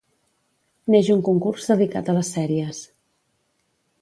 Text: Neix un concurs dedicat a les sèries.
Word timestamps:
Neix 0.95 1.11
un 1.15 1.21
concurs 1.27 1.69
dedicat 1.73 2.09
a 2.09 2.17
les 2.19 2.33
sèries. 2.39 2.81